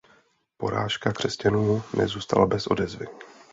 [0.57, 3.07] Porážka křesťanů nezůstala bez odezvy.